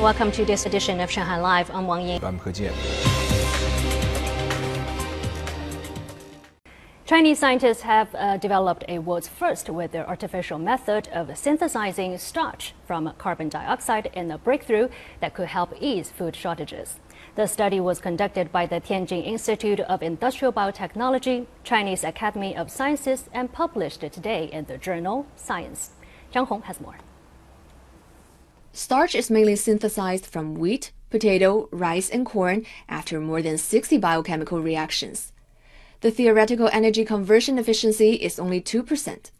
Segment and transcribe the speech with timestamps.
[0.00, 1.72] Welcome to this edition of Shanghai Live.
[1.72, 2.22] I'm Wang Ying.
[2.22, 2.72] I'm He Jian.
[7.04, 12.74] Chinese scientists have uh, developed a world's first with their artificial method of synthesizing starch
[12.86, 14.88] from carbon dioxide in a breakthrough
[15.18, 17.00] that could help ease food shortages.
[17.34, 23.28] The study was conducted by the Tianjin Institute of Industrial Biotechnology, Chinese Academy of Sciences,
[23.32, 25.90] and published today in the journal Science.
[26.32, 26.98] Zhang Hong has more.
[28.72, 34.60] Starch is mainly synthesized from wheat, potato, rice, and corn after more than 60 biochemical
[34.60, 35.32] reactions
[36.00, 39.30] the theoretical energy conversion efficiency is only 2%.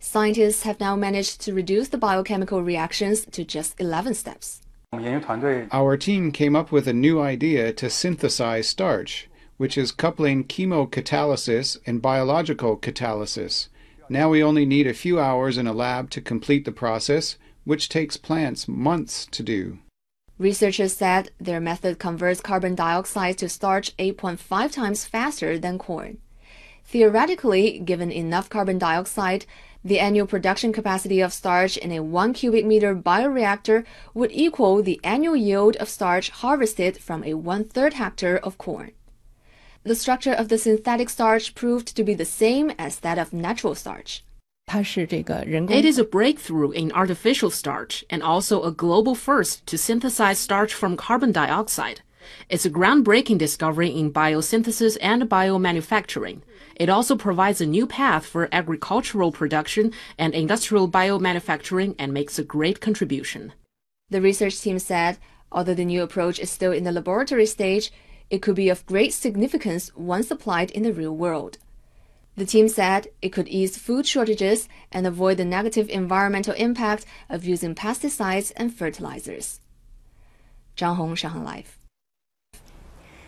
[0.00, 4.60] Scientists have now managed to reduce the biochemical reactions to just 11 steps.
[4.92, 11.78] Our team came up with a new idea to synthesize starch, which is coupling chemocatalysis
[11.86, 13.68] and biological catalysis.
[14.08, 17.88] Now we only need a few hours in a lab to complete the process, which
[17.88, 19.78] takes plants months to do.
[20.38, 26.18] Researchers said their method converts carbon dioxide to starch 8.5 times faster than corn.
[26.84, 29.46] Theoretically, given enough carbon dioxide,
[29.84, 35.00] the annual production capacity of starch in a 1 cubic meter bioreactor would equal the
[35.04, 38.92] annual yield of starch harvested from a one third hectare of corn.
[39.82, 43.74] The structure of the synthetic starch proved to be the same as that of natural
[43.74, 44.24] starch.
[45.70, 50.74] It is a breakthrough in artificial starch and also a global first to synthesize starch
[50.74, 52.00] from carbon dioxide.
[52.48, 56.40] It's a groundbreaking discovery in biosynthesis and biomanufacturing.
[56.74, 62.42] It also provides a new path for agricultural production and industrial biomanufacturing and makes a
[62.42, 63.52] great contribution.
[64.10, 65.18] The research team said,
[65.52, 67.92] although the new approach is still in the laboratory stage,
[68.28, 71.58] it could be of great significance once applied in the real world.
[72.36, 77.44] The team said it could ease food shortages and avoid the negative environmental impact of
[77.44, 79.60] using pesticides and fertilizers.
[80.76, 81.78] Zhang Hong, Shanghai Live.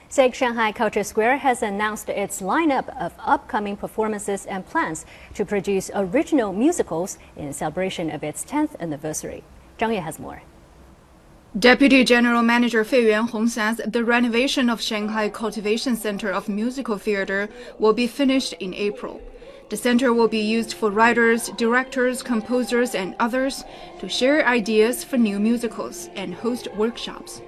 [0.08, 5.90] SAIC Shanghai Culture Square has announced its lineup of upcoming performances and plans to produce
[5.94, 9.44] original musicals in celebration of its 10th anniversary.
[9.78, 10.42] Zhang Ye has more.
[11.58, 17.48] Deputy General Manager Fei Yuanhong says the renovation of Shanghai Cultivation Center of Musical Theater
[17.78, 19.22] will be finished in April.
[19.70, 23.64] The center will be used for writers, directors, composers, and others
[24.00, 27.40] to share ideas for new musicals and host workshops.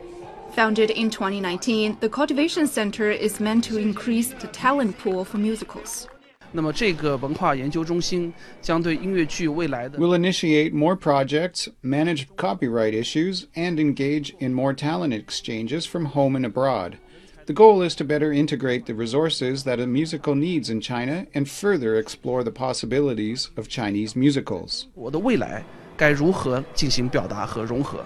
[0.54, 6.08] Founded in 2019, the Cultivation Center is meant to increase the talent pool for musicals.
[6.55, 8.31] 那么这个文化研究中心
[8.61, 16.37] 将对音乐剧未来的 We'll initiate more projects, manage copyright issues, and engage in more talent exchanges from home
[16.37, 16.97] and abroad.
[17.45, 21.49] The goal is to better integrate the resources that a musical needs in China and
[21.49, 24.83] further explore the possibilities of Chinese musicals.
[24.93, 25.63] 我的未来
[25.97, 28.05] 该如何进行表达和融合。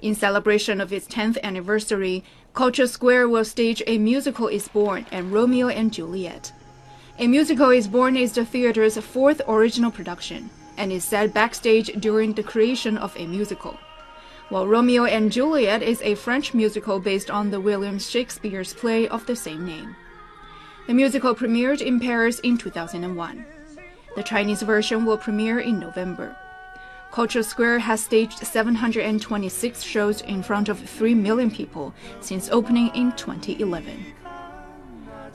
[0.00, 2.22] In celebration of its 10th anniversary,
[2.54, 6.50] Culture Square will stage a musical is born and Romeo and Juliet.
[7.19, 12.33] A musical is born is the theater's fourth original production and is set backstage during
[12.33, 13.75] the creation of a musical.
[14.49, 19.25] While Romeo and Juliet is a French musical based on the William Shakespeare's play of
[19.25, 19.95] the same name.
[20.85, 23.43] The musical premiered in Paris in 2001.
[24.15, 26.35] The Chinese version will premiere in November.
[27.11, 33.11] Culture Square has staged 726 shows in front of 3 million people since opening in
[33.13, 34.05] 2011.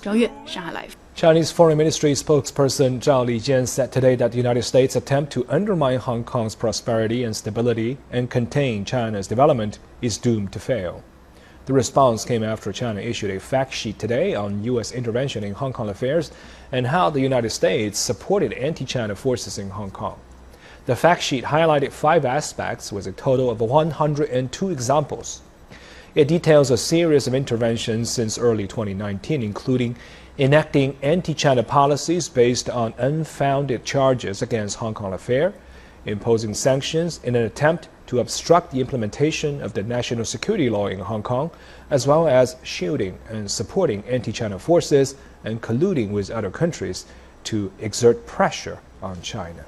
[0.00, 1.01] 张悦，上海 Live。
[1.14, 6.24] Chinese Foreign Ministry spokesperson Zhao Lijian said today that the United States' attempt to undermine Hong
[6.24, 11.04] Kong's prosperity and stability and contain China's development is doomed to fail.
[11.66, 14.90] The response came after China issued a fact sheet today on U.S.
[14.90, 16.32] intervention in Hong Kong affairs
[16.72, 20.18] and how the United States supported anti China forces in Hong Kong.
[20.86, 25.42] The fact sheet highlighted five aspects with a total of 102 examples.
[26.14, 29.96] It details a series of interventions since early 2019, including
[30.38, 35.54] enacting anti China policies based on unfounded charges against Hong Kong affair,
[36.04, 40.98] imposing sanctions in an attempt to obstruct the implementation of the national security law in
[40.98, 41.50] Hong Kong,
[41.88, 45.14] as well as shielding and supporting anti China forces
[45.44, 47.06] and colluding with other countries
[47.44, 49.64] to exert pressure on China.